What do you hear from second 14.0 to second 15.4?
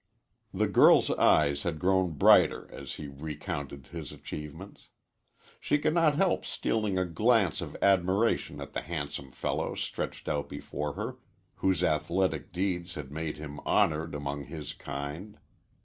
among his kind.